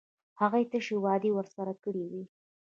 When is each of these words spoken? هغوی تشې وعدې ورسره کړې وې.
هغوی 0.39 0.63
تشې 0.71 0.95
وعدې 1.03 1.31
ورسره 1.33 1.73
کړې 1.83 2.03
وې. 2.11 2.23